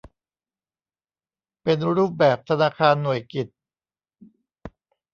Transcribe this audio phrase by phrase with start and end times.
[1.63, 3.47] เป็นรูปแบบธนาคารหน่วยกิต